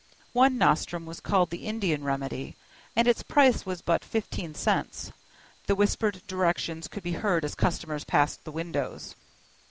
[0.33, 2.55] One nostrum was called the Indian remedy,
[2.95, 5.11] and its price was but fifteen cents;
[5.67, 9.13] the whispered directions could be heard as customers passed the windows.